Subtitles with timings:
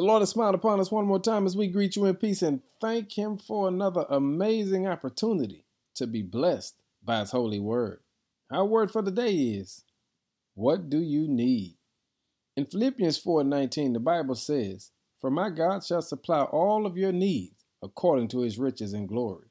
[0.00, 2.40] The Lord has smiled upon us one more time as we greet you in peace
[2.40, 8.00] and thank Him for another amazing opportunity to be blessed by His holy word.
[8.50, 9.84] Our word for the day is
[10.54, 11.76] What do you need?
[12.56, 14.90] In Philippians 4 19, the Bible says,
[15.20, 19.48] For my God shall supply all of your needs according to his riches and glory.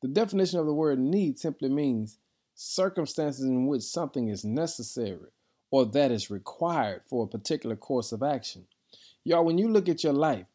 [0.00, 2.18] The definition of the word need simply means
[2.54, 5.30] circumstances in which something is necessary
[5.72, 8.68] or that is required for a particular course of action.
[9.28, 10.46] Y'all, when you look at your life,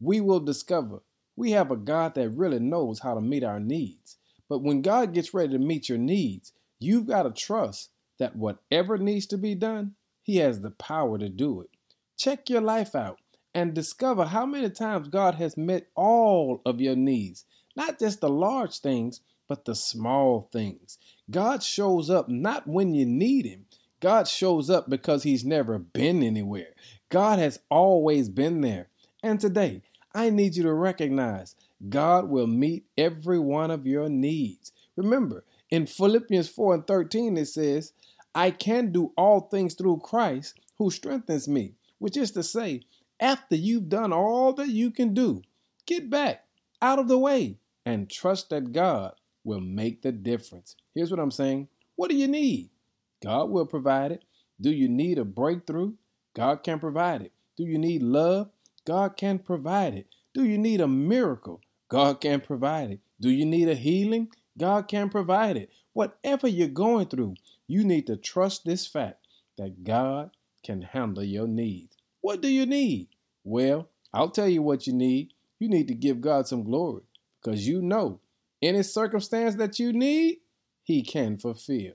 [0.00, 1.02] we will discover
[1.36, 4.16] we have a God that really knows how to meet our needs.
[4.48, 8.96] But when God gets ready to meet your needs, you've got to trust that whatever
[8.96, 11.68] needs to be done, He has the power to do it.
[12.16, 13.18] Check your life out
[13.54, 17.44] and discover how many times God has met all of your needs,
[17.76, 20.96] not just the large things, but the small things.
[21.30, 23.66] God shows up not when you need Him,
[24.02, 26.74] God shows up because He's never been anywhere.
[27.08, 28.88] God has always been there.
[29.22, 31.54] And today, I need you to recognize
[31.88, 34.72] God will meet every one of your needs.
[34.96, 37.92] Remember, in Philippians 4 and 13, it says,
[38.34, 42.82] I can do all things through Christ who strengthens me, which is to say,
[43.20, 45.42] after you've done all that you can do,
[45.86, 46.44] get back
[46.80, 49.12] out of the way and trust that God
[49.44, 50.74] will make the difference.
[50.92, 52.70] Here's what I'm saying What do you need?
[53.22, 54.24] God will provide it.
[54.60, 55.94] Do you need a breakthrough?
[56.34, 57.32] God can provide it.
[57.56, 58.50] Do you need love?
[58.84, 60.06] God can provide it.
[60.34, 61.60] Do you need a miracle?
[61.88, 63.00] God can provide it.
[63.20, 64.28] Do you need a healing?
[64.58, 65.70] God can provide it.
[65.92, 67.34] Whatever you're going through,
[67.68, 69.26] you need to trust this fact
[69.58, 70.30] that God
[70.64, 71.96] can handle your needs.
[72.20, 73.08] What do you need?
[73.44, 75.32] Well, I'll tell you what you need.
[75.58, 77.02] You need to give God some glory
[77.42, 78.20] because you know
[78.60, 80.38] any circumstance that you need,
[80.82, 81.94] He can fulfill.